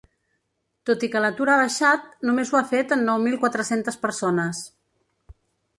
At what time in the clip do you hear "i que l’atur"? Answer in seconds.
1.07-1.47